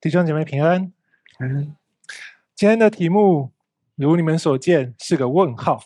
[0.00, 0.92] 弟兄姐妹平安。
[1.40, 1.74] 嗯，
[2.54, 3.50] 今天的题目
[3.96, 5.82] 如你们所见是个问号，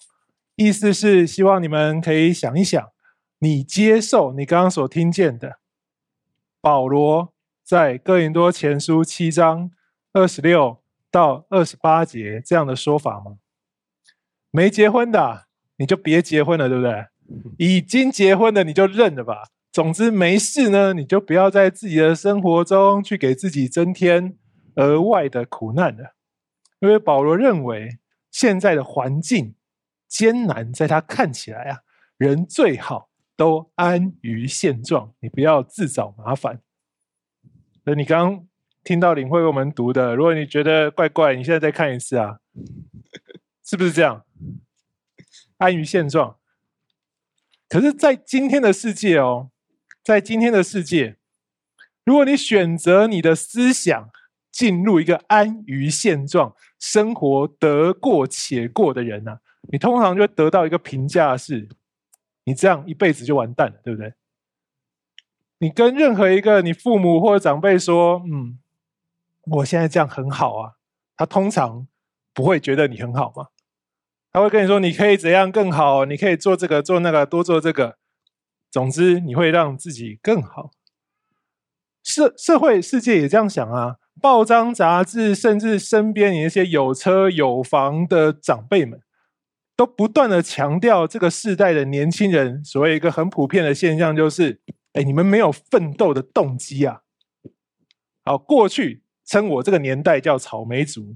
[0.54, 2.90] 意思是希望你们可以想一想，
[3.38, 5.58] 你接受你刚刚所听见的
[6.60, 7.32] 保罗
[7.64, 9.70] 在哥林多前书七章
[10.12, 13.38] 二十六到二十八节这样的说法吗？
[14.50, 17.06] 没结婚的你就别结婚了，对不对？
[17.56, 19.48] 已经结婚的你就认了吧。
[19.72, 24.36] 总之没事呢，你就不要在自己的生活中去给自己增添
[24.74, 26.14] 额外的苦难了。
[26.80, 27.98] 因为保罗认为
[28.30, 29.54] 现在的环境
[30.06, 31.78] 艰难，在他看起来啊，
[32.18, 36.60] 人最好都安于现状，你不要自找麻烦。
[37.84, 38.46] 那你刚刚
[38.84, 42.40] 听到领会我们读的，如果你觉得怪怪，你现在再看一次啊，
[43.64, 44.26] 是不是这样？
[45.56, 46.36] 安于现状。
[47.70, 49.51] 可是，在今天的世界哦。
[50.02, 51.16] 在今天的世界，
[52.04, 54.10] 如果你选择你的思想
[54.50, 59.38] 进入一个安于现状、生活得过且过的人呢、
[59.70, 61.68] 你通常就得到一个评价是：
[62.44, 64.14] 你这样一辈子就完蛋了，对不对？
[65.58, 68.58] 你跟任何一个你父母或者长辈说：“嗯，
[69.52, 70.72] 我现在这样很好啊。”
[71.16, 71.86] 他通常
[72.34, 73.46] 不会觉得你很好吗？
[74.32, 76.04] 他会跟你说：“你可以怎样更好？
[76.06, 77.98] 你可以做这个做那个，多做这个。”
[78.72, 80.70] 总之，你会让自己更好。
[82.02, 89.02] 社社会世界也这样想啊，报章杂志，甚至身边你那些有车有房的长辈们，
[89.76, 94.62] 都不断的强调这个世代的年轻人，所谓一个很普遍的现象就是：
[94.94, 97.02] 哎，你们没有奋斗的动机啊！
[98.24, 101.14] 好，过去称我这个年代叫草莓族，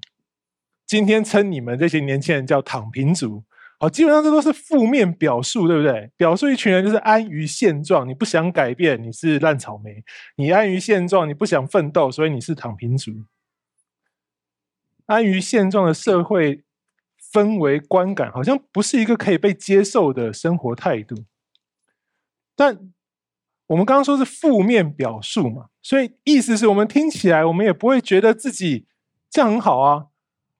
[0.87, 3.46] 今天称你们这些年轻人叫躺平族。
[3.79, 6.11] 好，基本上这都是负面表述，对不对？
[6.17, 10.03] 表述一群人就是安于现状，你不想改变，你是烂草莓；
[10.37, 13.13] 你安于现状，你不想奋斗，所以你是躺平族。
[15.05, 16.65] 安于现状的社会
[17.33, 21.27] 氛围观感，好像不是一个可以被接受的生活态度。
[22.55, 22.91] 但
[23.67, 28.87] 我们刚刚说是负面表述嘛，所以意思是我们听起来，我们也不会觉得自己
[29.29, 30.07] 这样很好啊。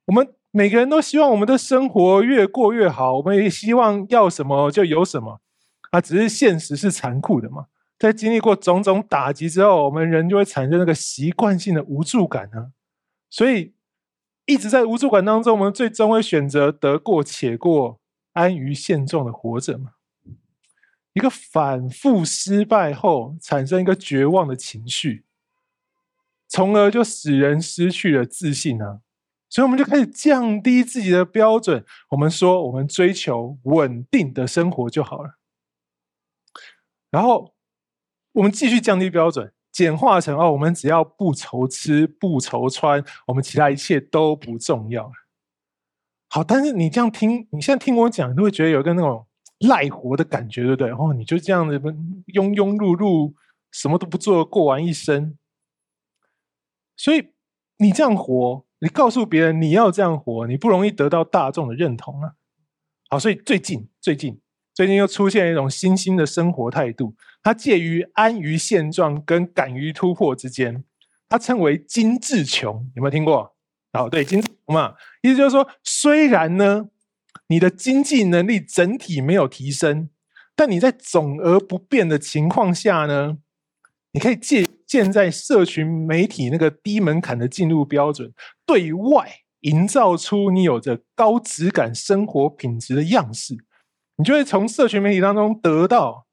[0.05, 0.36] 我们。
[0.57, 5.43] 每个人都希望我们的生活越过越好，我们也希望要什么就有什么，
[5.91, 7.67] 啊，只是现实是残酷的嘛。
[7.99, 12.73] 在经历过种种打击之后，我们人就会产生那个习惯性的无助感呢。
[13.29, 13.75] 所以
[14.47, 18.01] 一直在无助感当中，我们最终会选择得过且过，
[18.33, 19.91] 安于现状的活着嘛。
[21.13, 25.27] 一个反复失败后产生一个绝望的情绪，
[26.49, 29.01] 从而就使人失去了自信啊。
[29.57, 31.83] 所以，我们就开始降低自己的标准。
[32.11, 35.39] 我们说，我们追求稳定的生活就好了。
[37.11, 37.55] 然后，
[38.33, 45.11] 我们继续降低标准，简化成哦，我们只要不愁吃不愁穿，我们其他一切都不重要。
[46.29, 49.27] 好，但是你这样听，你现在听我讲，你会觉得有一个那种
[49.61, 50.91] 赖活的感觉，对不对？
[50.91, 53.33] 哦，你就这样子庸庸碌碌，
[53.71, 55.39] 什么都不做，过完一生。
[56.95, 57.33] 所以，
[57.79, 58.66] 你这样活。
[58.81, 62.33] 你告诉别人你要这样活，你不容易得到大众的认同啊。
[63.09, 64.41] 好，所以最近最近
[64.75, 70.85] 最近又出现一种新兴的生活态度，它介于安于现状跟敢于突破之间，
[71.29, 73.55] 它称为精致穷，有没有听过？
[73.93, 76.89] 好，对，精致穷嘛，意思就是说，虽然呢，
[77.49, 80.11] 你的经济能力整体没有提升，
[80.55, 83.39] 但你在总额不变的情况下呢，
[84.17, 84.67] 你可以借。
[84.87, 88.33] 建在社群媒体那个低门槛的进入标准，
[88.65, 89.29] 对外
[89.63, 93.57] 营造出你有着高质感生活品质的样式，
[94.15, 96.29] 你就会从社群媒体当中得到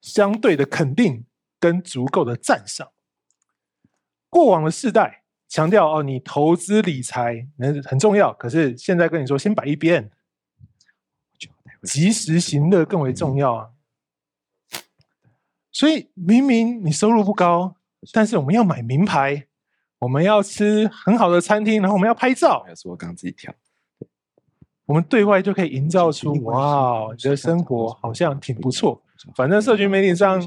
[0.00, 1.26] 相对的肯定
[1.60, 2.88] 跟足够的赞赏。
[4.30, 7.46] 过往的世代强调哦，你投资理财
[7.84, 10.10] 很重要，可是现在跟你说先摆一边，
[11.82, 13.68] 及时行乐更为重要啊。
[15.76, 17.76] 所以明明你收入不高，
[18.10, 19.46] 但是我们要买名牌，
[19.98, 22.64] 我们要吃很好的餐厅，然后我们要拍照。
[22.66, 23.54] 还是我刚刚自己跳，
[24.86, 29.02] 我们对外就可以营造出哇，你的生活好像挺不错。
[29.34, 30.40] 反正社群媒体上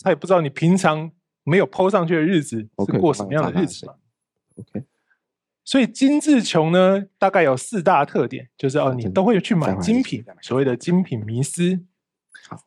[0.00, 1.10] 他也不知道你平常
[1.44, 3.94] 没有 po 上去的日子是过什么样的日子嘛。
[4.56, 4.84] OK，
[5.64, 11.80] 所以精致穷呢，大概有四大特点，就是哦，你都会去买精品，所谓的精品迷思。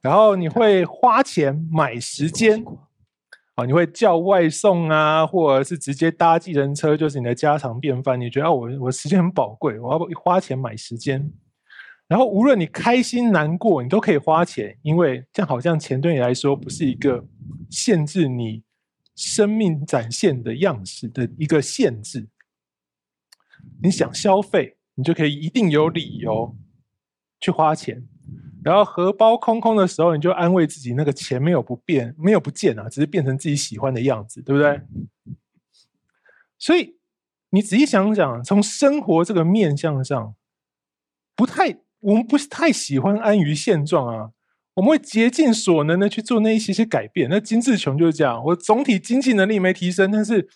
[0.01, 2.63] 然后你会花钱买时间，
[3.56, 8.19] 啊，你会叫外送啊，或者是直接搭计程车，就是你的家常便饭。
[8.19, 11.31] 你觉得我我时间很宝贵，我要花钱买时间。
[12.07, 17.25] 然后无论你开心难过，你都可以花钱，因为这样好像钱对你来说不是一个
[17.69, 18.63] 限制你
[19.15, 22.29] 生命展现的样式的一个限制。
[23.83, 26.56] 你想消费，你就可以一定有理由
[27.39, 28.07] 去花钱。
[28.68, 34.81] 然后荷包空空的时候，你就安慰自己，那个钱没有不变，没有不见啊，只是变成自己喜欢的样子，对不对？
[36.60, 36.98] 所以
[37.52, 40.36] 你仔细想想，从生活这个面向上，
[41.34, 44.31] 不太，我们不是太喜欢安于现状啊。
[44.74, 47.30] 我们会竭尽所能的去做那一些些改变。
[47.31, 50.50] 那金志琼就是这样，我总体经济能力没提升，但是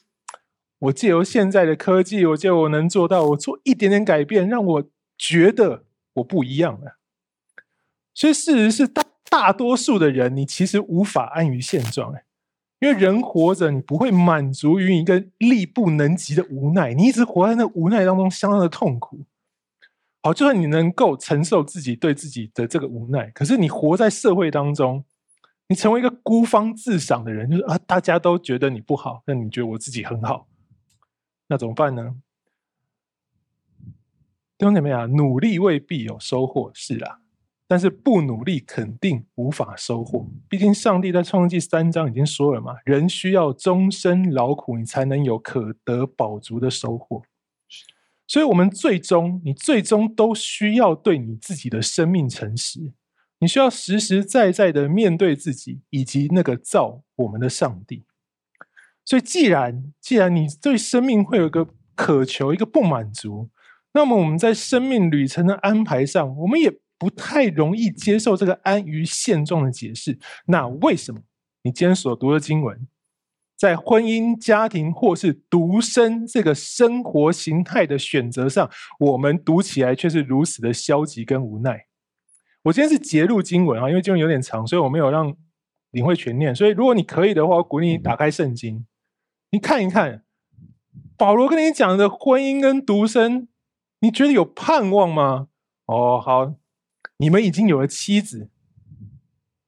[0.79, 5.85] 我借由现在的科技，我借我能做到，我做一点点改变，让我觉得
[6.15, 6.97] 我不一样了。
[8.13, 12.13] 所以事实是大大多数的人，你其实无法安于现状，
[12.79, 19.25] 因为人活着，你不会满足于一个力不能及的无奈，你一直活在那无奈当中，相当的痛苦。
[20.21, 25.05] 好，就算你能够承受自己对自己的这个无奈，可是你活在社会当中，
[25.69, 30.47] 你成为一个孤芳自赏的人，就是啊，大家都觉得你不好，那你觉得我自己很好，
[31.47, 32.17] 那怎么办呢？
[34.57, 37.20] 弟兄姐妹啊，努力未必有收获，是啊。
[37.71, 47.23] 但是不努力肯定无法收获，毕竟上帝在创世纪三章已经说了嘛，人需要终身劳苦，你才能有可得饱足的收获。
[48.27, 52.91] 所以，我们最终，你最终都需要对你自己的生命诚实，
[53.39, 58.03] 你需要实实在在的面对自己以及那个造我们的上帝。
[59.05, 63.49] 所以，既然既然你对生命会有一个渴求，一个不满足，
[63.93, 66.81] 那么我们在生命旅程的安排上，我们也。
[67.01, 70.19] 不太容易接受这个安于现状的解释。
[70.45, 71.21] 那为什么
[71.63, 72.87] 你今天所读的经文，
[73.57, 78.69] 在婚姻、家庭或是独身这个生活形态的选择上，
[78.99, 81.87] 我们读起来却是如此的消极跟无奈？
[82.65, 85.35] 我今天是节录经文啊，因为经文有点长，所以我没有让
[85.89, 86.53] 领会全念。
[86.53, 88.85] 所以如果你可以的话，我鼓励你打开圣经，
[89.49, 90.23] 你看一看
[91.17, 93.47] 保罗跟你讲的婚姻跟独身，
[94.01, 95.47] 你觉得有盼望吗？
[95.87, 96.60] 哦，好。
[97.21, 98.49] 你们已经有了妻子，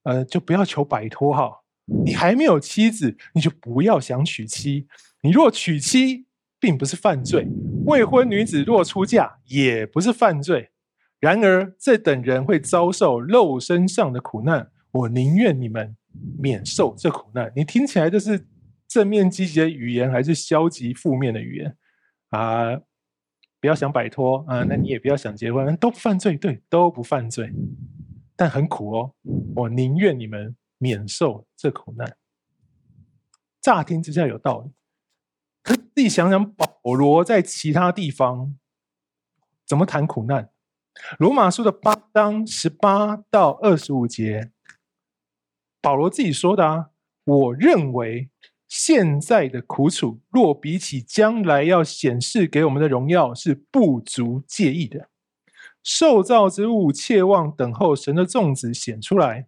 [0.01, 1.59] 呃，就不要求摆脱哈。
[2.03, 4.88] 你还没有妻子，你就不要想娶妻。
[5.21, 6.25] 你若娶妻，
[6.59, 7.44] 并不是犯罪；
[7.85, 10.71] 未婚女子若出嫁，也不是犯罪。
[11.19, 14.71] 然而，这等人会遭受肉身上的苦难。
[14.91, 15.95] 我宁愿你们
[16.39, 17.53] 免受这苦难。
[17.55, 18.47] 你听起来这是
[18.88, 21.77] 正面积极的语言，还是消极负面的语言
[22.29, 22.81] 啊？
[23.63, 27.50] 不要想摆脱啊，那你也不要想结婚，都不犯罪，对，都不犯罪，
[28.36, 29.15] 但很苦哦。
[29.56, 32.18] 我宁愿你们免受这苦难。
[33.62, 34.74] 乍听之下有道理，
[35.62, 38.54] 可自己想想，保罗在其他地方
[39.65, 40.50] 怎么谈苦难？
[41.18, 44.51] 罗马书的八章十八到二十五节，
[45.80, 46.89] 保罗自己说的啊，
[47.24, 48.30] 我认为。
[48.75, 55.10] 现在的苦楚，若比起将来要显示给我们的荣耀，是不足介意的。
[55.84, 59.46] 受造之物切望等候神的粽子显出来，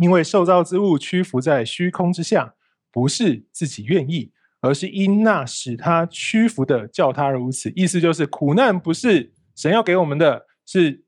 [0.00, 2.56] 因为受造之物屈服在虚空之下，
[2.90, 7.70] 不是自己愿意，而是因那使他屈服的叫他如此。
[7.76, 11.04] 意思就是，苦难不是神要给我们的，是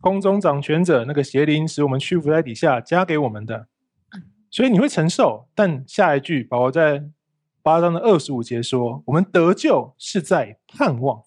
[0.00, 3.66] 空中掌权者那个邪灵使我们屈服在底下加给我们的。
[4.50, 7.04] 所以你会承受，但下一句，保罗在
[7.62, 11.22] 八章的二十五节说：“我们得救是在盼望，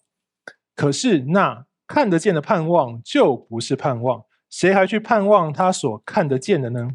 [0.75, 4.25] 可是那看得见的盼望就不是盼望。
[4.49, 6.89] 谁还去盼望他所看得见的呢？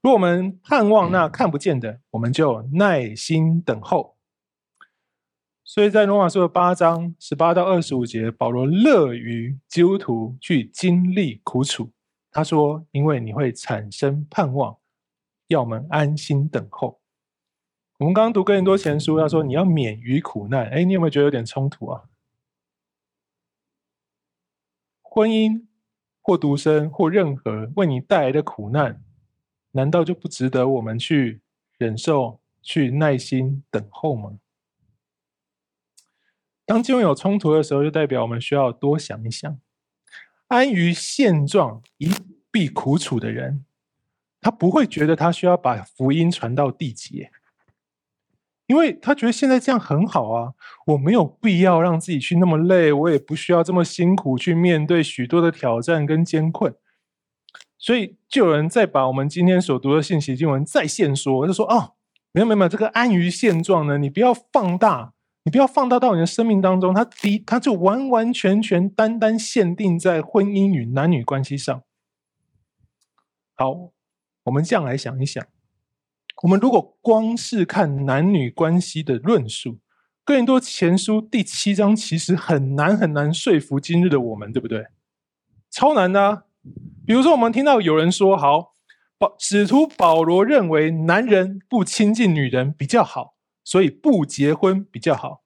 [0.00, 4.14] 如果我们盼望那看不见的，我们就耐心等候。”
[5.66, 11.90] 所以在罗马书的八章十八到二十五节，保罗乐于基督徒去经历苦楚。
[12.30, 14.76] 他说：“因为你会产生盼望。”
[15.48, 17.00] 要我们安心等候。
[17.98, 20.68] 我们刚刚读哥林多前书，他说你要免于苦难。
[20.68, 22.04] 哎，你有没有觉得有点冲突啊？
[25.02, 25.66] 婚姻
[26.20, 29.00] 或独身或任何为你带来的苦难，
[29.70, 31.40] 难道就不值得我们去
[31.78, 34.38] 忍受、去耐心等候吗？
[36.66, 39.60] 当经文有冲突的时候，就代表我们需要多想一想。
[40.48, 42.10] 安于现状、一
[42.50, 43.64] 避苦楚的人。
[44.44, 47.28] 他不会觉得他需要把福音传到地极，
[48.66, 50.52] 因为他觉得现在这样很好啊，
[50.88, 56.74] 我没有必要让自己去那么累，我也不需要这么辛苦去面对许多的挑战跟艰困，
[57.78, 61.94] 所以就有人再把我们今天所读的信息经文再现说，就说哦，
[62.32, 71.82] 没有没有没有，这个安于现状呢，你不要放大，你不要放大到你的生命当中，他第一，他就完完全全单单限定在婚姻与男女关系上，
[73.54, 73.93] 好。
[74.44, 75.44] 我们这样来想一想，
[76.42, 79.78] 我们如果光是看男女关系的论述，
[80.22, 84.86] 哥林多前书第七章其实很难很难说服今日的我们，对不对？
[85.70, 86.42] 超难的啊。
[87.06, 88.72] 比如说，我们听到有人说：“好，
[89.18, 95.42] 保使徒保罗认为男人不亲近女人比较好，所以不结婚比较好。”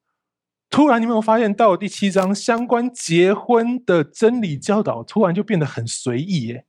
[0.70, 6.66] 突然，你有没有发现，到了第七章，相关结婚的真理教导，突然就变得很随意耶？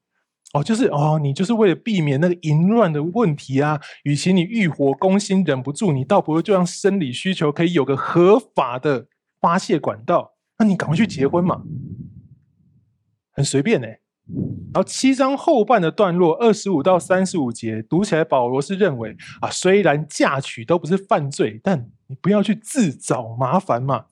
[0.53, 9.07] 哦，就是哦，你就是为了避免那个淫乱的问题啊，与其你欲火攻心忍不住，你倒不如就让生理需求可以有个合法的
[9.39, 11.61] 发泄管道，那你赶快去结婚嘛，
[13.31, 13.99] 很随便哎。
[14.71, 24.05] 然后七章后半的段落二十五到三十五节读起来，保罗是认为啊，虽然嫁娶都不是犯罪，但你不要去自找麻烦嘛。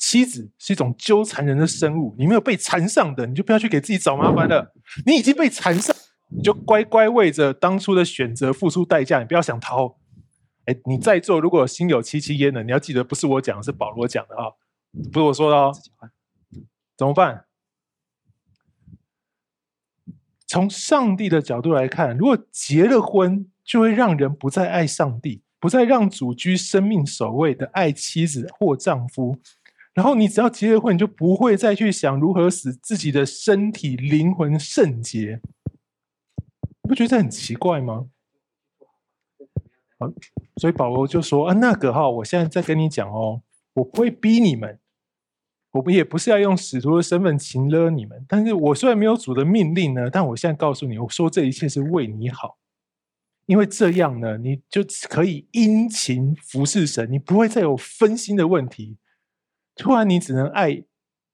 [0.00, 4.72] 妻子是一种纠缠人的生物，你没有被缠上的，你就不要去给自己找麻烦了。
[5.04, 5.94] 你已经被缠上，
[6.30, 9.98] 你就乖乖为着当初的选择付出代价，你不要想逃。
[10.64, 14.48] 哎，你在座如果心有戚戚焉的，你要记得不是我讲的，是保罗讲的啊，
[15.12, 15.72] 不是我说的哦。
[16.96, 17.44] 怎么办？
[20.46, 29.38] 从上帝的角度来看，如果结了婚，就会让人不再爱上帝，不再让主居生命首位的爱妻子或丈夫。
[30.00, 35.42] 然后你只要结了婚，你就不会再去想如何使自己的身体、灵魂圣洁。
[36.82, 38.06] 你不觉得这很奇怪吗？
[39.98, 40.10] 好，
[40.56, 43.42] 所以保罗就说：“啊，那个哈，我现在在跟你讲哦，
[43.74, 44.78] 我不会逼你们。”
[45.72, 52.56] 我们也不是要用使徒的身份擒勒你们，但是我虽然没有主的命令呢，但我现在告诉你，我说这一切是为你好，
[53.44, 54.80] 因为这样呢，你就
[55.10, 58.96] 可以殷勤服侍神，你不会再有分心的问题。
[59.76, 60.84] 突然你只能爱，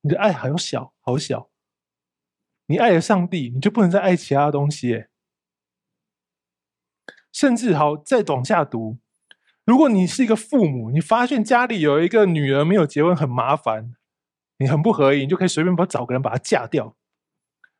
[0.03, 1.51] 你的爱好小好小，
[2.67, 5.07] 你爱了上帝，你就不能再爱其他东西。
[7.33, 8.99] 甚至好再往下读，
[9.65, 13.95] 如果你是一个父母，你发现家里有一个女儿没有结婚，很麻烦。
[14.59, 16.97] 你很不合意，你就可以随便把找个人把她嫁掉。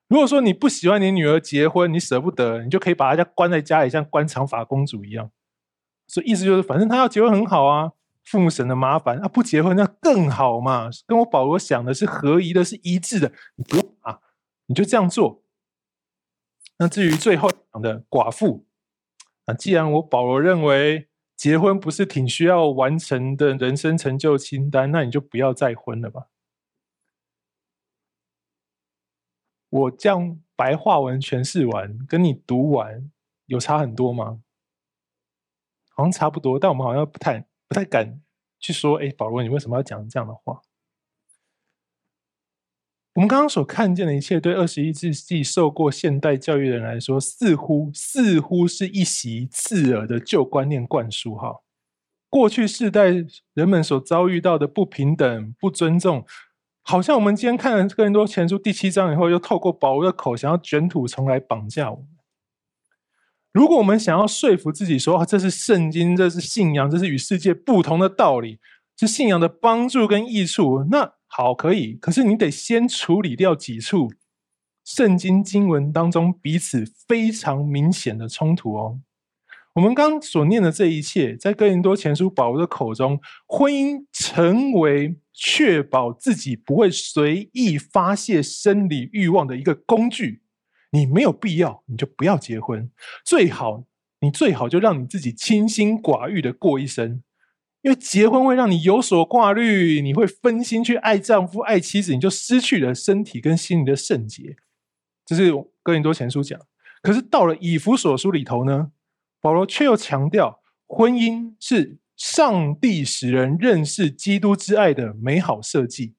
[0.09, 5.31] 如果说你不喜欢你女儿结婚，你舍不得，你就可以把她家关在家里，像关长发公主一样。
[6.07, 7.93] 所以意思就是，反正她要结婚很好啊，
[8.27, 10.91] 父母省得麻烦啊，不结婚那更好嘛。
[11.07, 13.33] 跟我保罗想的是合宜的，是一致的。
[13.55, 14.21] 你不用啊，
[14.67, 15.45] 你就这样做。
[16.79, 18.67] 那至于最后讲的寡妇，
[19.47, 26.27] 啊既然我保罗认为结婚不是挺需要完成的人生成就清单，那你就不要再婚了吧。
[29.71, 33.11] 我这样白话文诠释完，跟你读完
[33.47, 34.43] 有差很多吗？
[35.91, 38.21] 好像差不多，但我们好像不太不太敢
[38.59, 38.97] 去说。
[38.97, 40.63] 哎，保罗，你为什么要讲这样的话？
[43.15, 51.35] 我们刚刚所看见的一切，对二十一世纪受过现代教育的人来说，似乎似乎是一袭刺耳的旧观念灌输。
[51.35, 51.63] 哈，
[52.29, 56.27] 过去世代人们所遭遇到的不平等、不尊重。
[56.83, 62.07] 好像我们今天看了《哥林多前书》第七章以后，又透过保罗的口，想要卷土重来绑架我。
[63.57, 68.59] 如果我们想要说服自己说，啊，这是圣经，这是信仰，这是与世界不同的道理，
[69.01, 71.95] 是信仰的帮助跟益处，那好，可以。
[71.95, 74.11] 可是你得先处理掉几处
[74.85, 79.01] 圣经经文当中彼此非常明显的冲突哦。
[79.73, 90.43] 我们刚所念的这一切，在哥林多前书保罗的口中，婚姻成为确保自己不会随意发泄生理欲望的一个工具。
[90.97, 92.91] 你没有必要，你就不要结婚。
[93.25, 93.85] 最好
[94.21, 97.23] 你最好就让你自己清心寡欲的过一生，
[97.83, 104.57] 因为结婚会让你有所挂虑，你会分心去爱丈夫、爱妻子，你就失去了身体跟心灵的圣洁。
[105.27, 106.59] 这是哥林多前书讲。
[107.03, 108.91] 可是到了以弗所书里头呢？
[109.41, 116.15] 保罗却又强调，婚姻是上帝使人认识基督之爱的美好设计。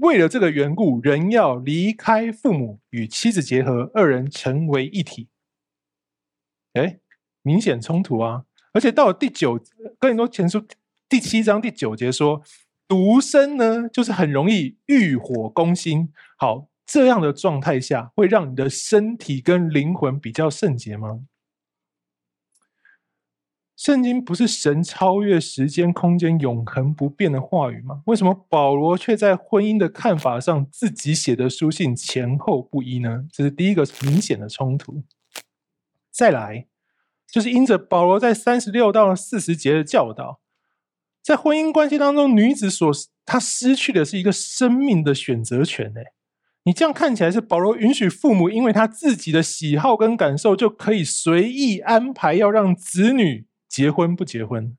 [0.00, 5.28] 为了这个缘故，人要离开父母，与妻子结合，二人成为一体。
[6.72, 6.98] 哎，
[7.42, 8.44] 明显冲突啊！
[8.72, 9.60] 而且到了第九，
[9.98, 10.66] 哥林多前书
[11.06, 12.42] 第七章第九节说，
[12.88, 16.10] 独身呢，就是很容易欲火攻心。
[16.38, 21.20] 好，这样的状态下，会让你的身体跟灵魂比较圣洁吗？
[23.80, 28.02] 圣经不是神超越时间、空间、永恒不变的话语吗？
[28.04, 33.24] 为什么保罗却在婚姻的看法上自己写的书信前后不一呢？
[33.32, 35.02] 这是第一个明显的冲突。
[36.12, 36.66] 再来，
[37.32, 40.40] 就是因着保罗在三十六到四十节的教导，
[41.22, 42.92] 在婚姻关系当中，女子所
[43.24, 45.86] 她失去的是一个生命的选择权。
[45.94, 46.12] 诶，
[46.64, 53.46] 你这样看起来是保罗允许父母因为他自己的喜好跟感受，就可以随意安排要让子女。
[53.70, 54.76] 结婚不结婚？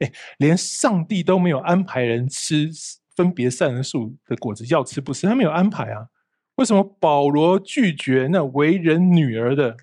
[0.00, 2.70] 哎，连上帝都没有安排人吃
[3.14, 6.08] 分别善人树的果子，要吃不吃，他没有安排啊。
[6.56, 9.76] 为什么保罗拒绝那为人女儿的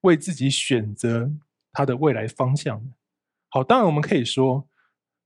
[0.00, 1.30] 为自己选择
[1.72, 2.92] 他的未来方向呢？
[3.50, 4.66] 好，当然我们可以说，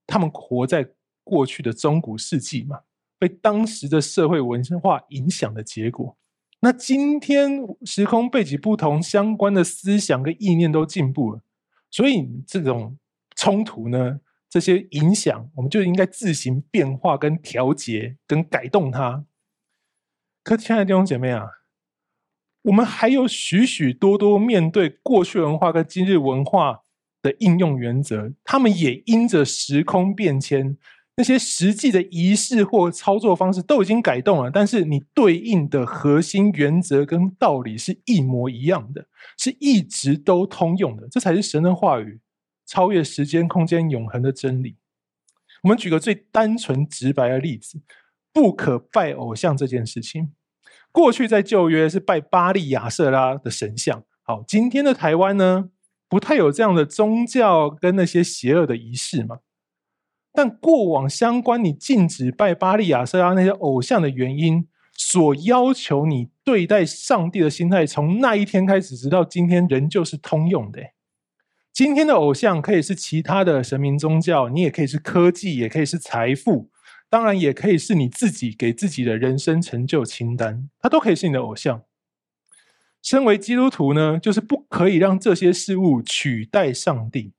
[0.07, 0.91] 他们活在
[1.23, 2.81] 过去的中古世纪嘛，
[3.19, 6.17] 被当时的社会文化影响的结果。
[6.61, 11.41] 那今天时空背景不同，相关的思想跟意念都进步了，
[11.91, 12.99] 所以这种
[13.37, 19.25] 冲突呢，这些影响，我们就应该自行变化、跟调节、跟改动它。
[20.43, 21.47] 可亲爱的弟兄姐妹啊，
[22.63, 26.83] 我们还有许许多多面对过去文化跟今日文化
[27.21, 30.77] 的应用原则，他们也因着时空变迁，
[31.19, 39.05] 那些实际的仪式或操作方式都已经改动了，但是你对应的核心原则跟道理是一模一样的，
[39.37, 42.21] 是一直都通用的，这才是神的话语，
[42.65, 44.77] 超越时间、空间、永恒的真理。
[45.65, 47.81] 我们举个最单纯直白的例子，
[48.33, 50.31] 不可拜偶像这件事情。
[50.93, 55.71] 过去在旧约是拜巴力亚瑟拉的神像，好，今天的台湾呢，
[56.09, 59.39] 不太有这样的宗教跟那些邪恶的仪式嘛。
[60.39, 70.81] 但过往相关你禁止拜巴利亚瑟拉那些偶像的原因，所要求你对待上帝的心态，从那一天开始直到今天，仍旧是通用的。
[71.73, 76.71] 今天的偶像可以是其他的神明宗教，你也可以是科技，也可以是财富。
[77.11, 81.83] 当然，也可以是你自己给自己的人生成就清单，它都可以是你的偶像。
[83.03, 87.33] 身为基督徒呢，就是不可以让这些事物取代上帝，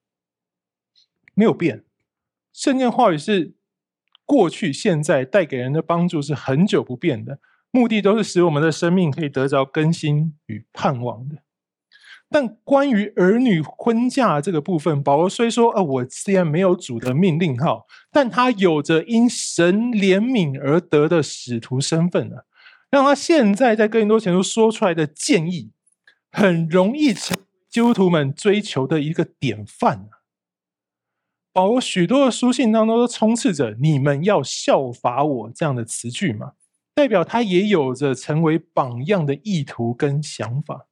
[1.33, 1.85] 没有变。
[2.53, 3.53] 圣经话语是
[4.25, 7.39] 过去、现在带给人的帮助是很久不变的，
[7.71, 11.37] 目的都是使我们的生命可以得着更新与盼望的。
[12.31, 22.35] 但关于儿女婚嫁这个部分，保罗虽说：“呃，我虽然没有主的命令号，但他有着因神怜悯而得的使徒身份呢，
[22.91, 25.71] 让他现在在更多前书说出来的建议，
[26.31, 27.35] 很容易成
[27.67, 30.09] 基督徒们追求的一个典范。
[31.59, 36.53] 保罗许多的书信当中都充斥着‘你们要效法我’这样的词句嘛，
[36.93, 40.87] 代表他也有着成为榜样的意图跟想法。”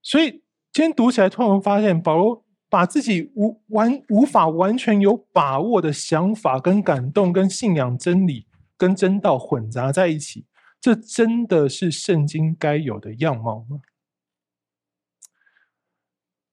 [0.00, 10.46] 所以今天读起来，突然发现保罗把自己无完无法完全有把握的想法、跟感动、跟信仰真理、跟真道混杂在一起，
[10.80, 13.80] 这真的是圣经该有的样貌吗？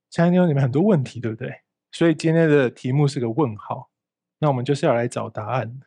[0.10, 1.62] 亲爱的弟兄，你们很多问题，对不对？
[1.91, 3.89] 所以今天的题目是个问号。
[4.39, 5.80] 那我们就是要来找答案。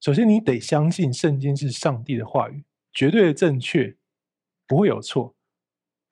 [0.00, 3.96] 首先，你得相信圣经是上帝的话语，绝对的正确，
[4.66, 5.34] 不会有错。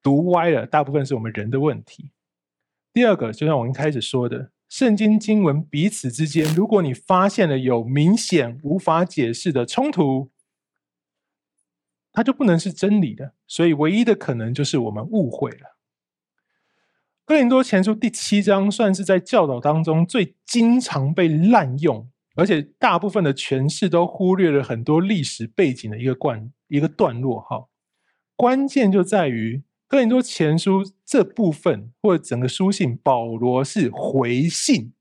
[0.02, 2.10] 读歪了，大部分是我们人的问题。
[2.92, 10.30] 第二个，就像我一开始说的，圣经经文彼此之间，如果你发现了有明显无法解释的冲突，
[12.12, 13.34] 它就不能是真理的。
[13.46, 15.71] 所以，唯一的可能就是我们误会了。
[17.24, 27.40] 哥林多前书第七章算是在教导当中最经常被滥用，而且大部分的诠释都忽略了很多历史背景的一个段一个段落。
[27.40, 27.68] 哈，
[28.36, 29.62] 关键就在于。
[29.88, 34.94] 哥林多前书这部分或者整个书信，保罗是回信，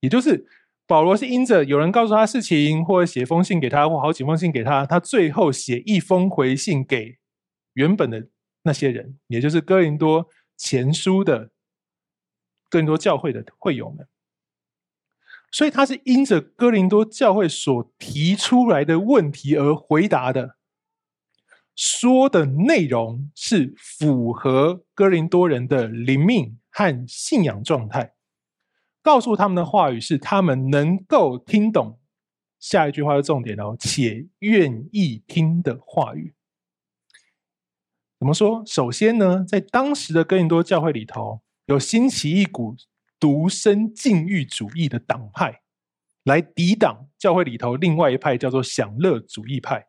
[0.00, 0.44] 也就是
[0.88, 7.18] 保罗是因着有人告诉他事情，或者写封信给他，或好几封信给他，他最后写一封回信给
[7.74, 8.26] 原本的
[8.64, 11.52] 那些人，也就是哥林多前书的
[12.74, 14.08] 更多教会的会友们。
[15.52, 20.56] 所以他是因着哥林多教会所提出来的问题而回答的。
[21.76, 28.14] 说的内容是符合哥林多人的灵命和信仰状态，
[29.00, 32.00] 告诉他们的话语是他们能够听懂。
[32.58, 36.34] 下一句话是重点哦，且愿意听的话语。
[38.18, 38.64] 怎么说？
[38.66, 42.76] 首先呢，在当时的哥林多教会里头，有兴起一股
[43.18, 45.62] 独身禁欲主义的党派，
[46.24, 49.86] 来抵挡教会里头另外一派叫做享乐主义派。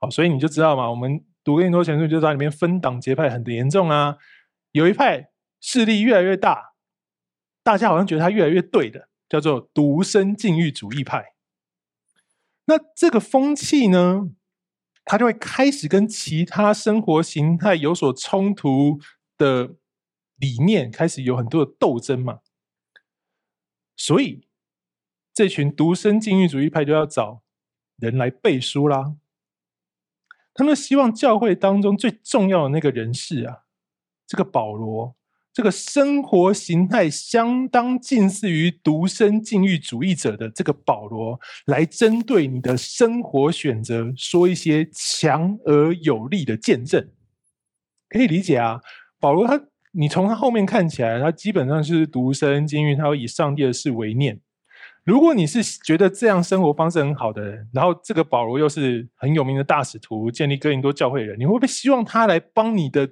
[0.00, 4.16] 好所以你就知道嘛，我们读更多前书就知道里面分党结派很严重啊。
[4.72, 6.74] 有一派势力越来越大，
[7.62, 11.34] 大家好像觉得他越来越对的，叫做独身禁欲主义派。
[12.66, 14.30] 那这个风气呢，
[15.04, 18.98] 它就会开始跟其他生活形态有所冲突
[19.36, 19.76] 的
[20.36, 22.40] 理念开始有很多的斗争嘛。
[23.96, 24.46] 所以
[25.32, 27.42] 这群独身禁欲主义派就要找
[27.96, 29.16] 人来背书啦。
[30.52, 33.64] 他们希望教会当中最重要的那个人士啊，
[34.26, 35.16] 这个保罗
[35.52, 47.08] 这个生活形态相当近似于独身禁欲主义者的这个保罗，来针对你的生活选择说一些强而有力的见证，
[48.08, 48.80] 可以理解啊。
[49.20, 49.64] 保罗他，
[49.96, 54.40] 你从他后面看起来，他基本上是独身禁欲，他会以上帝的事为念。
[55.04, 63.10] 如果你是觉得这样生活方式很好的人，然后这个保罗又是很有名的大使徒，建立哥林多教会的人，你会不会希望他来帮你的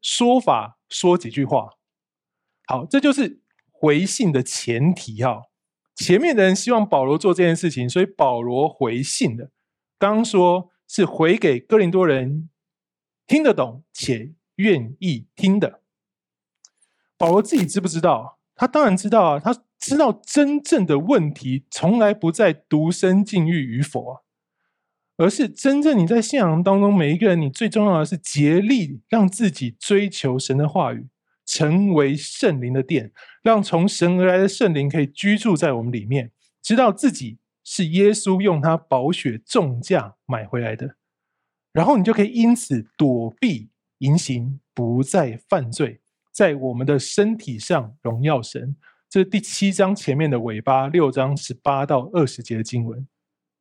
[0.00, 0.78] 说法？
[0.88, 1.74] 说几句话，
[2.66, 3.40] 好，这就是
[3.70, 5.42] 回信的前提哈。
[5.94, 9.52] 前面的人希望保罗做这件事情，所以保罗回信的。
[9.98, 12.50] 刚刚说是回给哥林多人
[13.28, 15.80] 听得懂且愿意听的。
[17.18, 18.38] 保罗自己知不知道？
[18.54, 24.20] 他当然知道啊，他知道真正的问题从来不在独身禁欲与否。
[25.16, 31.08] 而是真正你在信仰当中，每一个人，你最重要的是竭力让自己追求神的话语，
[31.44, 40.96] 成为圣灵的殿，让从神而来的圣灵可以居住在我们里面，知道自己是耶稣用他宝血重价买回来的，
[41.70, 43.68] 然后你就可以因此躲避
[44.00, 48.76] 淫行，不再犯罪，在我们的身体上荣耀神。
[49.08, 53.06] 这是第七章前面的尾巴，六章十八到二十节的经文。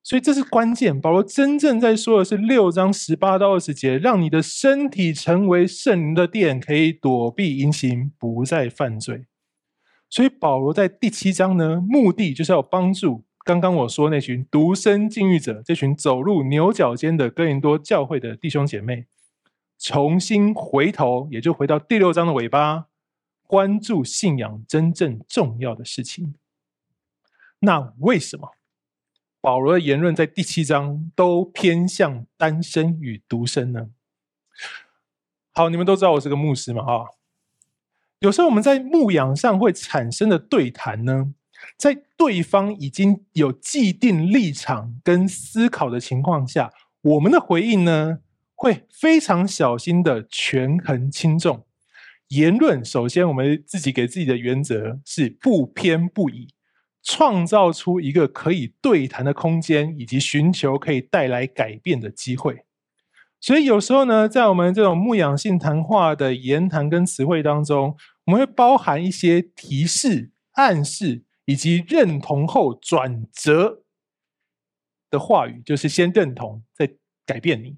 [0.01, 0.99] 所以这是关键。
[0.99, 9.25] 保罗真正在说的是六章十八到二十节，让你的身体成为圣灵的殿，可以躲避淫行，不再犯罪。
[10.09, 19.05] 所以保罗在第七章呢，目的就是要帮助刚刚我说那群独身禁欲者，这群走入牛角尖的哥林多教会的弟兄姐妹，
[19.79, 22.87] 重新回头，也就回到第六章的尾巴，
[23.47, 26.35] 关注信仰真正重要的事情。
[27.59, 28.51] 那为什么？
[29.41, 33.89] 保罗的言论在第七章都偏向单身与独身呢？
[35.53, 37.05] 好，你们都知道我是个牧师嘛，哈。
[38.19, 41.33] 有时候我们在牧养上会产生的对谈呢，
[41.77, 48.19] 在对方已经有既定立场跟思考的情况下，我们的回应呢，
[48.59, 51.65] 会非常小心的权衡轻重。
[52.27, 56.49] 言论首先，我们自己给自己的原则是不偏不倚。
[57.01, 62.65] 创造出一个可以对谈的空间，以及寻求可以带来改变的机会。
[63.39, 67.95] 所以有时候呢，在我们这种牧养性谈话的言谈跟词汇当中，
[68.25, 73.83] 我们会包含一些提示、暗示，以及认同后转折
[75.09, 76.91] 的话语，就是先认同，再
[77.25, 77.77] 改变你。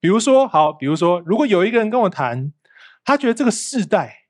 [0.00, 2.52] 比如说，好，比如说，如果有一个人跟我谈，
[3.04, 4.26] 他觉得这个世代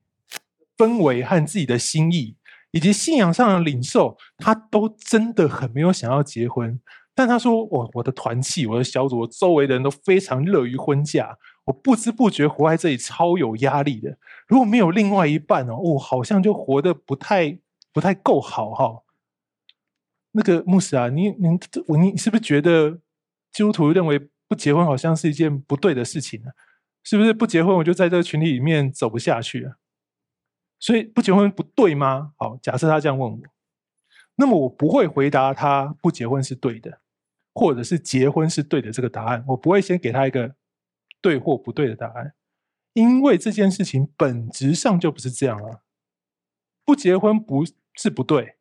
[0.76, 2.36] 氛围和自己的心意。
[2.70, 6.78] 以及信仰上的领受，他都真的很没有想要结婚。
[7.14, 11.38] 但他说：“我我的团契，我的小组，我周围的人都非常乐于婚嫁。
[11.64, 14.18] 我不知不觉活在这里，超有压力的。
[14.46, 17.58] 如果没有另外一半哦，我好像就活得不太
[17.90, 19.02] 不太够好哈。”
[20.32, 21.48] 那个牧师啊，你你
[21.98, 23.00] 你是不是觉得
[23.50, 26.50] 基督徒认为不结婚好像是一件不对的事情呢？
[27.04, 29.76] 是不是不结婚我就在这个群体里面走不下去啊？
[30.78, 32.32] 所以不结婚不对吗？
[32.36, 33.38] 好，假设他这样问我，
[34.36, 37.00] 那么我不会回答他不结婚是对的，
[37.54, 39.44] 或者是结婚是对的这个答案。
[39.48, 40.54] 我不会先给他一个
[41.20, 42.34] 对或不对的答案，
[42.92, 45.82] 因为这件事情本质上就不是这样了。
[46.84, 48.57] 不结婚不是不对，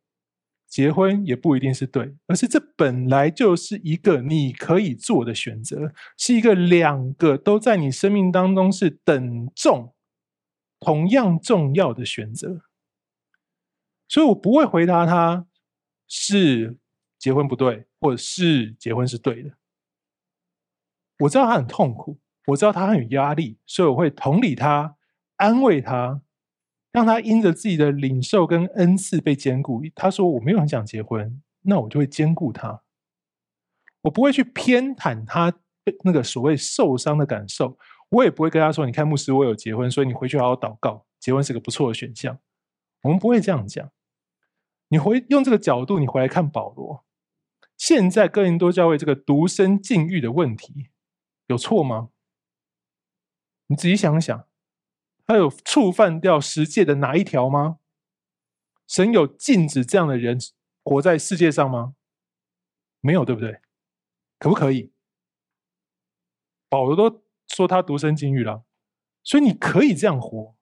[0.68, 9.94] 结婚也不一定是对，而是这本来就是一个你可以做的选择，是一个两个都在你生命当中是等重。
[10.80, 12.62] 同样重要的选择，
[14.08, 15.48] 所以我不会回答他
[16.08, 16.78] 是
[17.18, 19.58] 结婚不对，或者是结婚是对的。
[21.18, 24.96] 我知道他很痛苦，我知道他很有压力，所以我会同理他，
[25.38, 26.22] 安慰他，
[26.98, 29.84] 让他因着自己的领受跟恩赐被坚固。
[29.94, 32.82] 他说我没有很想结婚，那我就会坚固他。
[34.02, 35.54] 我不会去偏袒他
[36.04, 37.78] 那个所谓受伤的感受。
[38.10, 42.40] 我也不会跟他说：“你看，牧师，我有结婚，所以你回去好好祷告，结婚是个不错的选项。”
[43.04, 43.92] 我们不会这样讲。
[44.88, 47.06] 你回用这个角度，你回来看保罗，
[47.78, 50.90] 现在哥林多教会这个独身禁欲的问题
[51.46, 52.10] 有错吗？
[53.68, 54.47] 你仔细想想，
[55.28, 57.78] 他有触犯掉十诫的哪一条吗？
[58.88, 60.40] 神有禁止这样的人
[60.84, 61.94] 活在世界上吗？
[63.02, 63.60] 没有，对不对？
[64.40, 64.92] 可不可以？
[66.68, 67.22] 保罗都。
[67.50, 68.66] 说他独身禁欲了，
[69.24, 70.54] 所以你可以这样活。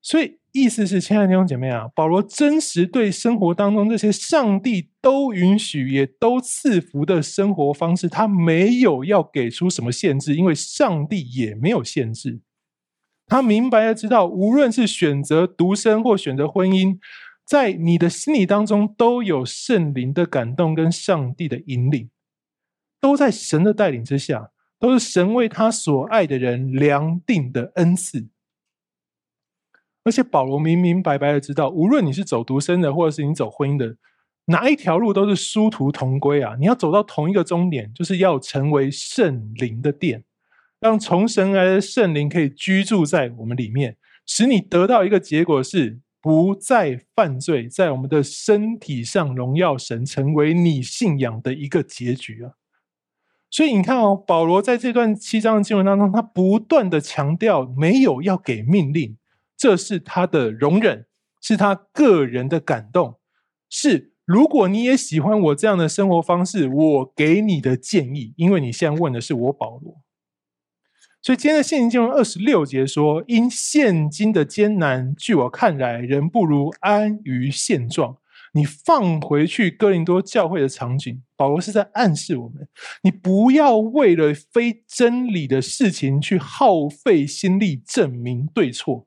[0.00, 12.40] 所以意思是，亲爱的弟兄姐妹啊，保罗真实对生活当中这些上帝都允许也都赐福的生活方式，他没有要给出什么限制，因为上帝也没有限制。
[13.30, 16.98] 他明白的知道，无论是选择独身或选择婚姻，
[17.46, 22.10] 在你的心里当中都有圣灵的感动跟上帝的引领，
[23.00, 28.28] 都在神的带领之下，都是神为他所爱的人量定的恩赐。
[30.02, 33.96] 而且保罗明明白白的知道，无论你是走独身的，或者是你走婚姻的，
[34.46, 36.56] 哪一条路都是殊途同归啊！
[36.58, 40.24] 你要走到同一个终点，就是要成为圣灵的殿，
[40.80, 52.52] 让从神来的圣灵可以居住在我们里面，使你得到一个结果是不再犯罪，在我们的身体上荣耀神，成为你信仰的一个结局啊！
[53.50, 59.16] 所以你看哦，保罗在这段七章的经文当中，他不断的强调，没有要给命令。
[59.56, 61.06] 这是他的容忍，
[61.42, 63.18] 是他个人的感动，
[63.68, 68.32] 是如果你也喜欢我这样的生活方式，我给你的建议。
[68.36, 70.00] 因为你现在问的是我保罗，
[71.22, 78.16] 所以今天的信经经文二十六节说：“因现今的艰难，据我看来，人不如安于现状。”
[78.52, 82.66] 你放回去哥林多教会的场景，保罗是在暗示我们：
[83.04, 89.06] 你不要为了非真理的事情去耗费心力证明对错。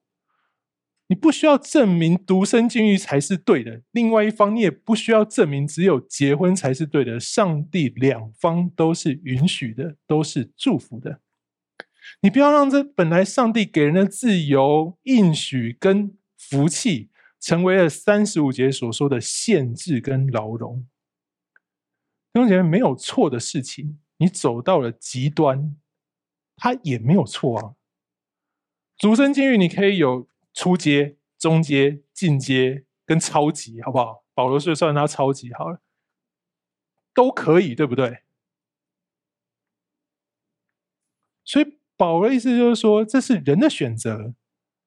[1.08, 7.20] 你不需要证明独身禁欲才是对的，另外一方你也不需要证明只有结婚才是对的。
[7.20, 11.20] 上帝两方都是允许的，都是祝福的。
[12.22, 20.88] 你不要让这本来上帝给人的自由、应许跟福气，成为了三十五节所说的限制跟牢笼。
[22.32, 25.76] 弟兄姐妹，没有错的事情，你走到了极端，
[26.56, 27.76] 它也没有错啊。
[28.98, 30.28] 主身禁欲你可以有。
[30.56, 34.24] 初阶、中阶、进阶跟超级，好不好？
[34.36, 35.82] 保罗是算他超级好了，
[37.12, 38.22] 都可以，对不对？
[41.44, 44.34] 所以保罗的意思就是说，这是人的选择。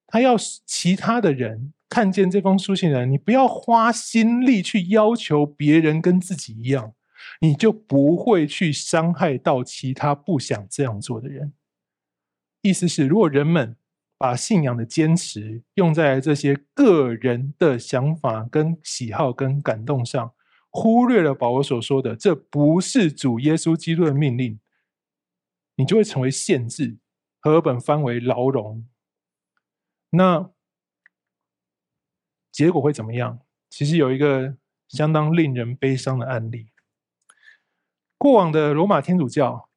[0.06, 6.92] 他要其他的人看见这封书信人，你不要花心力去要求别人跟自己一样，
[7.40, 11.54] 你就不会去伤害到其他不想这样做的人。
[12.60, 13.74] 意思是，如果人们
[14.18, 20.34] 把信仰的坚持用在这些个人的想法、跟喜好、跟感动上，
[20.68, 24.60] 忽略了保罗所说的，这不是主耶稣基督的命令，
[25.76, 26.98] 你就会成为限制，
[27.46, 28.88] 和本翻为牢笼。
[30.10, 30.50] 那
[32.50, 33.38] 结果会怎么样？
[33.70, 34.56] 其实有一个
[34.88, 36.72] 相当令人悲伤的案例。
[38.18, 39.68] 过往的罗马天主教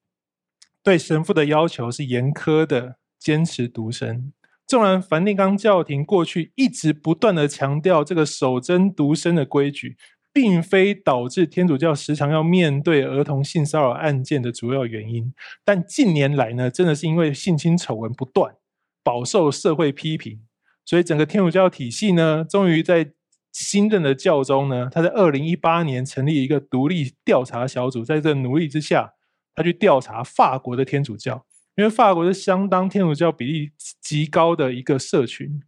[0.81, 2.97] 对神父的要求是严苛的。
[3.19, 4.31] 坚持独身，
[4.65, 9.97] 纵然梵蒂冈教廷过去一直不断的强调这个守贞独身的规矩，
[10.31, 18.55] 并非导致天主教时常要面对儿童性骚扰案件的主要原因，但近年来呢，真的是因为性侵丑闻不断，
[19.03, 20.39] 饱受社会批评，
[20.85, 23.11] 所以整个天主教体系呢，终于在
[23.51, 29.13] 新任的教宗呢，他在二零一八年成立一个独立调查小组，在这努力之下，
[29.55, 31.45] 他去调查法国的天主教。
[31.75, 35.61] 因为法国是相当天主教比例极高的一个社群，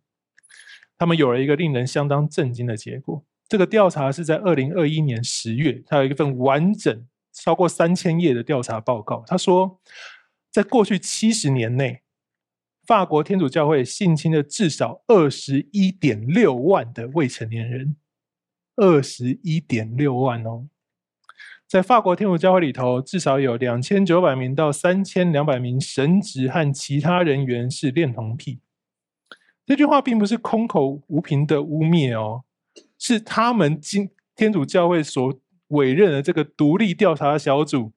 [0.98, 3.24] 他们有了一个令人相当震惊的结果。
[3.52, 9.26] 这个调查是在二零二一年十月，他有一份完整超过三千页的调查报告。
[9.28, 9.78] 他说，
[10.50, 12.02] 在过去七十年内，
[12.88, 17.98] 法国天主教会性侵了至少二十一点六万的未成年人，
[18.78, 20.68] 二十一点六万哦。
[21.68, 28.62] 在法国天主教会里头，至少有两千九百名到三千两百名神职和其他人员是恋童癖。
[29.66, 32.46] 这句话并不是空口无凭的污蔑哦，
[33.02, 37.94] 是他们经天主教会所委任的这个独立调查小组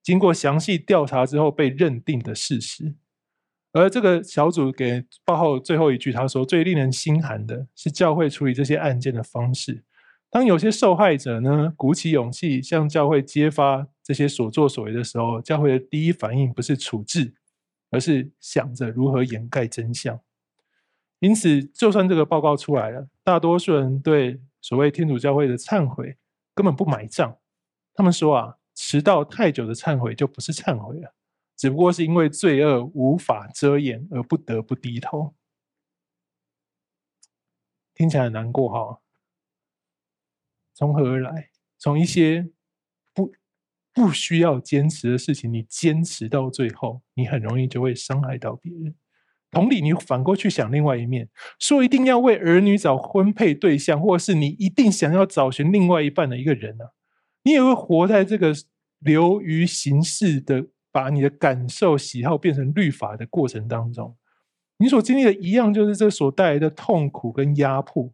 [0.00, 2.94] 经过详细调查之后被认定的事实。
[3.72, 9.82] 而这个小组给报后最后一句，他说：“最令人心寒的是教会处理这些案件的方式。”
[10.30, 17.34] 当有些受害者呢，鼓起勇气向教会揭发这些所作所为的时候，教会的第一反应不是处置，
[17.90, 20.20] 而是想着如何掩盖真相。
[21.24, 26.18] 因此，就算这个报告出来了，大多数人对所谓天主教会的忏悔
[26.54, 27.38] 根本不买账。
[27.94, 31.14] 他们说啊，迟到太久的忏悔就不是忏悔了，
[31.56, 35.34] 只不过是因为罪恶无法遮掩而不得不低头。
[37.94, 39.00] 听起来很难过哈。
[40.74, 41.50] 从何而来？
[41.78, 42.50] 从一些
[43.14, 43.32] 不
[43.94, 48.94] 不需要坚持的事情，你坚持到最后，你很容易就会伤害到别人。
[49.54, 56.90] 同理，你反过去想另外一面，说一定要为儿女找婚配对象，或是你一定想要找寻另外一半的一个人呢、啊？
[57.44, 58.52] 你也会活在这个
[58.98, 64.16] 流于形式的，把你的感受、喜好变成律法的过程当中。
[64.78, 68.12] 你所经历的一样，就是这所带来的痛苦跟压迫。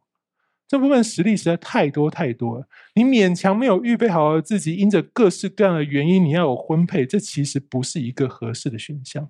[0.68, 9.28] 这部分实力实在太多太多了，你勉强没有预备好自己，因着各式各样的原因，你要有婚配，这其实不是一个合适的选项。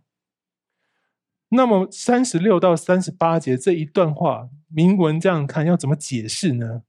[1.51, 6.83] 那么三十六到三十八节这一段话，铭文这样看要怎么解释呢？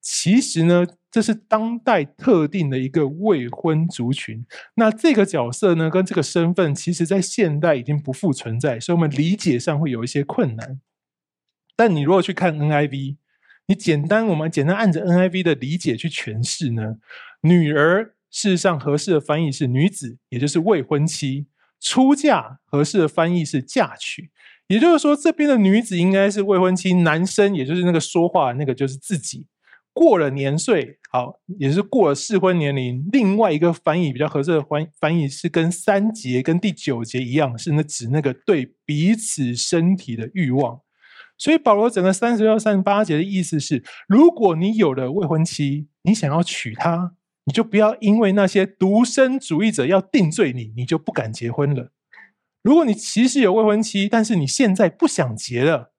[0.00, 4.44] 其实呢，这是当代特定的一个未婚族群。
[4.74, 10.80] 那这个角色呢，跟这个身份，其实在现代已经不复存在，所以我们理解上会有一些困难。
[11.76, 13.16] 但你如果去看 NIV。
[13.66, 16.96] 你简单，我们简单按着 NIV 的理解去诠释呢？
[17.42, 21.46] 女儿事实上合适的翻译是女子，也就是未婚妻；
[21.80, 24.30] 出嫁合适的翻译是嫁娶，
[24.68, 29.46] 也就是说这边的女子应该是未婚妻，男生也就是那个说话的那个就是自己
[29.92, 33.08] 过了年岁，好，也是过了适婚年龄。
[33.10, 40.80] 另外一个翻译比较合适的翻翻译是跟三节跟第九节一样，是那指那个对彼此身体的欲望。
[41.36, 47.12] 所以保罗整个三十六、三十八节的意思是：如果你有了未婚妻，你想要娶她，
[47.50, 51.90] 你就不要因为那些独身主义者要定罪你，你就不敢结婚了。
[52.62, 55.92] 如果你其实有未婚妻，但是你现在不想结了，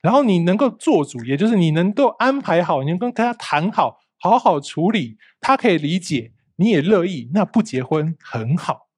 [0.00, 8.88] 然后你能够做主，也就是你能够安排好，你能够跟他谈好，好好处理，他可以理解，你也乐意，那不结婚很好。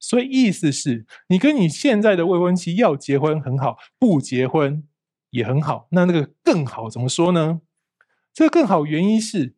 [0.00, 4.82] 所以意思是你跟你现在的未婚妻要结婚很好，不结婚。
[5.30, 7.60] 也很好，那那个更好怎么说呢？
[8.34, 9.54] 这个更好原因是，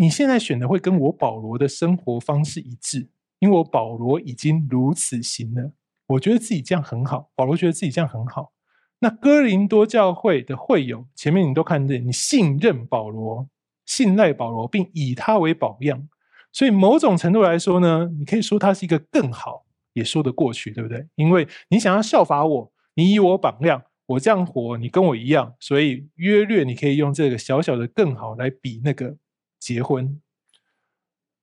[0.00, 5.72] 你现在选的会跟我保罗的生活方式一致，因为我保罗已经如此行了，
[6.06, 8.54] 我觉得自己这样很好，保罗觉得自己这样很好。
[9.00, 13.46] 那哥林多教会的会友，前面你都看见，你信任保罗，
[13.84, 16.08] 信赖保罗，并以他为榜样，
[16.50, 21.06] 所以某种程度来说呢，你可以说他是一个更好，也说得过去，对不对？
[21.16, 23.82] 因为你想要效法我，你以我榜样。
[24.06, 29.14] 我这样活，你跟我一样，所以约略你可以用这个小小的更好来比那个
[29.60, 30.20] 结婚，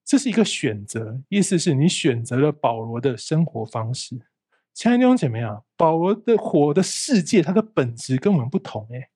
[0.04, 4.20] 这是一个选择，意思是你选择了保罗的生活方式。
[4.74, 9.10] 亲爱的弟兄姐妹啊，保罗的活的世界，它的本质跟我们不同诶，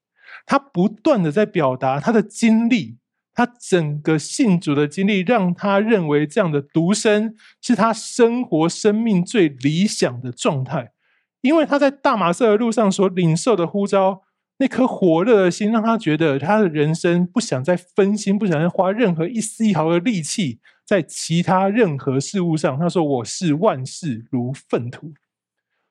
[0.45, 2.97] 他不断的在表达他的经历，
[3.33, 10.93] 他整个信主的经历，让他认为这样的独身是他生活生命最理想的状态。
[11.41, 14.21] 因为他在大马色的路上所领受的呼召，
[14.61, 22.77] 那颗火热的心，让他觉得他的人生不想再分心，不想再花任何一丝一毫的力气在其他任何事物上。
[22.77, 25.13] 他说：“我视万事如粪土。”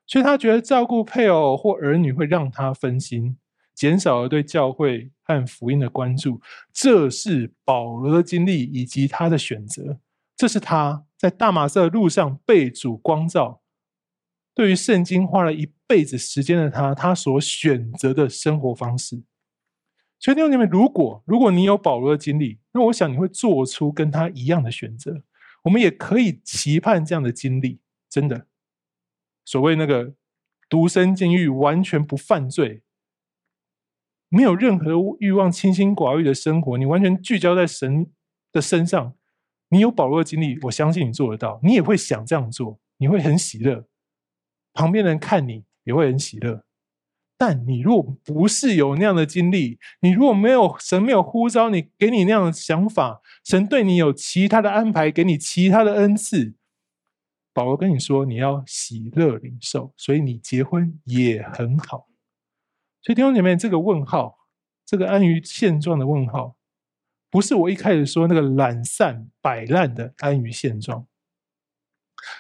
[0.06, 3.37] 所以他觉得照顾配偶或儿女会让他分心，
[3.74, 6.40] 减少了对教会和福音的关注。
[6.72, 9.98] 这是保罗的经历以及他的选择。
[10.37, 13.59] 这是他在大马色路上被主光照。
[14.54, 19.22] 对于圣经花了一辈子时间的他，他所选择的生活方式。
[20.18, 25.22] 所以弟兄姐妹，如果如果你有保罗的经历，那我想你会做出跟他一样的选择。
[25.62, 28.46] 我们也可以期盼这样的经历，真的。
[29.44, 30.14] 所谓那个
[30.68, 32.82] 独身禁欲，完全不犯罪，
[34.28, 38.10] 没有任何欲望，清心寡欲的生活，你完全聚焦在神
[38.52, 39.14] 的身上。
[39.68, 43.86] 你有保罗的经历，我相信你做得到，你也会想这样做，你会很喜乐。
[44.72, 46.64] 旁边人看你也会很喜乐，
[47.37, 56.54] 但你若不是有那样的经历，你如果没有神没有呼召你，给你那样的想法，神对你有其他的安排，给你其他的恩赐，
[57.52, 62.09] 保罗跟你说你要喜乐领受，所以你结婚也很好。
[63.02, 64.38] 所以弟兄姐妹，这个问号，
[64.85, 66.56] 这个安于现状的问号，
[67.30, 71.06] 不是我一开始说那个懒散摆烂的安于现状。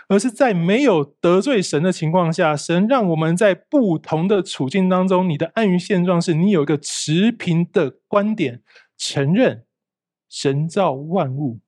[0.08, 8.62] 而是在没有得罪神的情况下，神让我们在不同的处境当中，你的安于现状是你有一个持平的观点，
[8.96, 9.64] 承认
[10.28, 11.60] 神造万物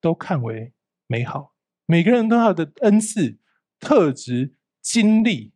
[0.00, 0.72] 都看为
[1.06, 1.54] 美好，
[1.86, 3.38] 每个人都有的恩赐、
[3.78, 5.52] 特质、经历，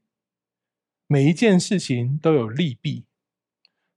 [1.07, 3.05] 每一件事情都有利弊。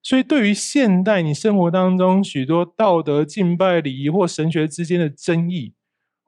[0.04, 5.76] 所以，对于现代你生活当中许多道德、敬拜、礼仪或神学之间的争议，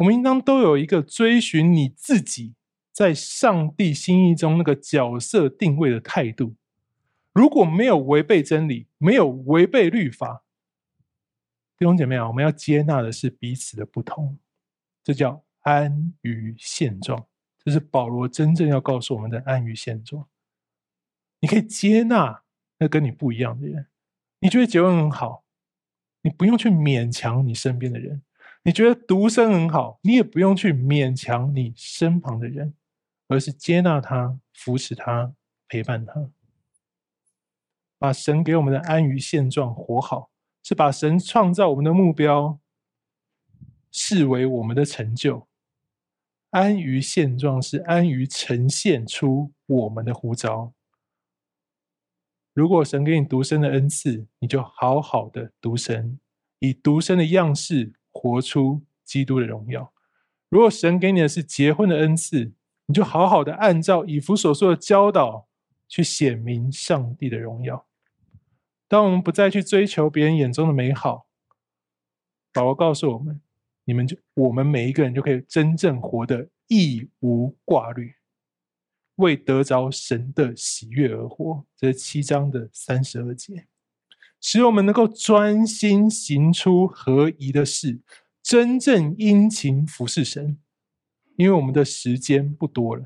[0.04, 2.56] 我们应当都有一个追寻你自己
[2.92, 6.56] 在上帝心意中那个角色定位的态度。
[7.32, 10.44] 如果没有违背真理，没有违背律法，
[11.78, 14.38] 弟兄姐妹啊，我们要接纳的是彼此的不同，
[15.02, 17.26] 这叫安于现状。
[17.64, 20.28] 这是保罗真正要告诉我们的安于现状。
[21.40, 22.44] 你可以接纳
[22.78, 23.88] 那跟你不一样的人，
[24.40, 25.46] 你觉得结婚很好，
[26.24, 28.22] 你不用去勉强你身边的人。
[28.64, 32.74] 你觉得独身很好，你也不用去勉强你身旁的人，
[33.28, 35.34] 而是接纳他、扶持他、
[35.68, 36.30] 陪伴他，
[37.98, 40.32] 把神给我们的安于现状活好，
[40.64, 42.60] 是把神创造我们的目标
[43.92, 45.48] 视为我们的成就。
[46.52, 50.74] 安于现状是安于呈现出我们的呼召。
[52.54, 56.20] 如果神给你独生的恩赐，你就好好的独生，
[56.60, 59.92] 以独生的样式活出基督的荣耀。
[60.48, 62.54] 如果神给你的是结婚的恩赐，
[62.86, 65.50] 你就好好的按照以弗所说的教导
[65.90, 67.86] 去显明上帝的荣耀。
[68.88, 71.28] 当我们不再去追求别人眼中的美好，
[72.54, 73.42] 保罗告诉我们。
[73.86, 78.16] 你们就我们每一个人就可以真正活得一无挂虑，
[79.16, 81.66] 为得着神的喜悦而活。
[81.76, 83.68] 这是七章的三十二节，
[84.44, 88.02] 使我们能够专心行出合宜的事，
[88.44, 90.60] 真正殷勤服侍神。
[91.38, 93.04] 因为我们的时间不多了，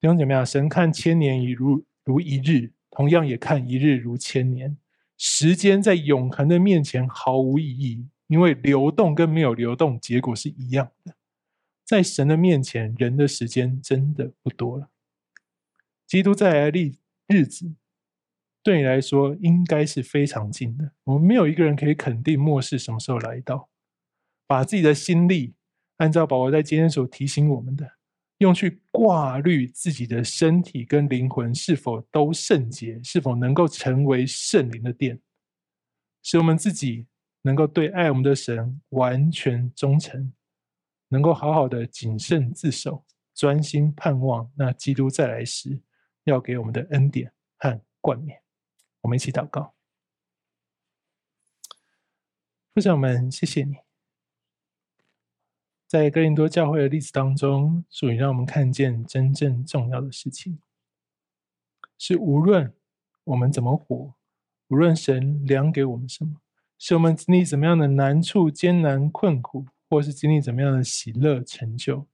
[0.00, 4.76] 弟兄姐妹啊，神看千年已如如一日，同样也看一日如千年。
[5.16, 8.08] 时间在永恒的面前毫无意义。
[8.26, 11.16] 因为流动跟没有流动，结果是一样的。
[11.84, 14.88] 在神的面前，人的时间真的不多了。
[16.06, 17.74] 基督再来历日子，
[18.62, 20.92] 对你来说应该是非常近的。
[21.04, 23.68] 我们没有一个人可以肯定末世什么时候来到。
[24.46, 25.54] 把自己的心力，
[25.98, 27.88] 按照保罗在今天所提醒我们的，
[28.38, 35.20] 用去挂虑自己的身体跟灵魂是否都圣洁，是否能够成为圣灵的殿，
[36.22, 37.06] 使我们自己。
[37.42, 40.30] 能够对爱我们的神完全忠诚，
[41.08, 43.02] 能够好好的谨慎自守，
[43.34, 45.80] 专心盼望那基督再来时
[46.24, 48.39] 要给我们的恩典和冠冕。
[49.02, 49.74] 我们一起祷告，
[52.74, 53.76] 父神们，谢谢你，
[55.86, 60.60] 在哥林多教会的例子当中，主你让我们看见真正重要的事情，
[61.98, 62.74] 是无论
[63.24, 64.14] 我们怎么活，
[64.68, 66.40] 无论神量给我们什么。
[66.78, 72.06] 是我们经历怎么样的难处、艰难、困苦，或是经历怎么样的喜乐、成就，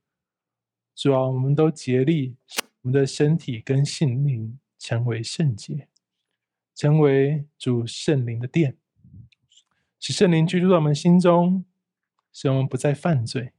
[0.93, 2.37] 主啊，我们都竭力，
[2.83, 5.89] 我们的身体跟心灵成为圣洁，
[6.77, 8.77] 成为主圣灵的殿，
[9.99, 11.65] 使圣灵居住在我们心中，
[12.33, 13.53] 使我们不再犯罪，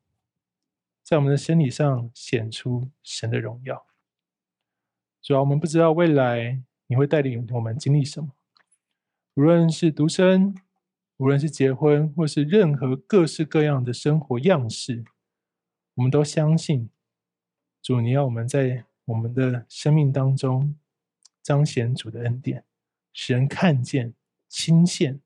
[1.03, 3.85] 在我们的身体上显出神的荣耀。
[5.21, 8.31] 主啊，我们不知道未来你会带领我们经历什么，
[9.33, 10.55] 无论是独生。
[11.19, 15.03] 无论是结婚，或是任何各式各样的生活样式，
[15.95, 16.91] 我们都相信
[17.81, 20.77] 主，你要我们在我们的生命当中
[21.41, 22.63] 彰显主的恩典，
[23.19, 24.13] 使人看见、
[24.47, 25.19] 亲现。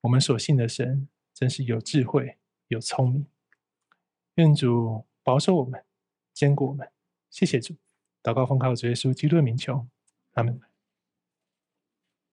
[0.00, 3.26] 我们所信的神真是有智慧、有聪明。
[4.36, 5.84] 愿主保守我们，
[6.32, 6.90] 坚固我们。
[7.28, 7.76] 谢谢主，
[8.22, 9.86] 祷告奉靠主耶稣基督的名求，
[10.32, 10.71] 阿门。